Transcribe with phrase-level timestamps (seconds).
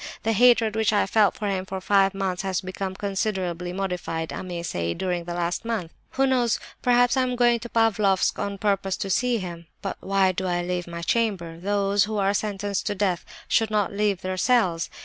[0.23, 4.41] The hatred which I felt for him for five months has become considerably modified, I
[4.41, 5.93] may say, during the last month.
[6.13, 9.67] Who knows, perhaps I am going to Pavlofsk on purpose to see him!
[9.83, 11.59] But why do I leave my chamber?
[11.59, 14.89] Those who are sentenced to death should not leave their cells.